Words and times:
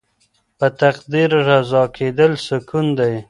په 0.57 0.67
تقدیر 0.81 1.29
رضا 1.49 1.83
کیدل 1.97 2.31
سکون 2.47 2.85
دی. 2.97 3.13